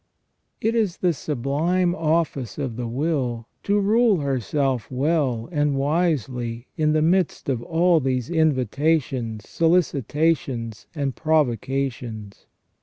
[0.59, 6.93] It is the sublime office of the will to rule herself well and wisely in
[6.93, 12.47] the midst of all these invitations, solicitations, and provoca tions.